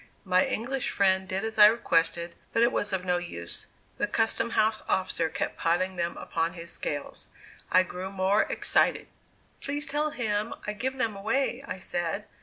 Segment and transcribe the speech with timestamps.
[0.25, 3.67] My English friend did as I requested; but it was of no use;
[3.99, 7.27] the custom house officer kept piling them upon his scales.
[7.71, 9.09] I grew more excited.
[9.61, 12.25] "Please tell him I give them away," I said.